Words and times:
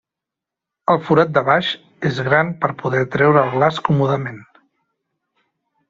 El 0.93 0.99
forat 1.09 1.35
de 1.35 1.43
baix 1.49 1.69
és 2.11 2.21
gran 2.29 2.51
per 2.65 2.73
poder 2.83 3.05
treure 3.17 3.45
el 3.47 3.55
glaç 3.59 3.79
còmodament. 3.91 4.45